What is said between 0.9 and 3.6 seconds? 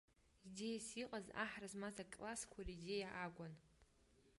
иҟаз аҳра змаз аклассқәа ридеиа акәын.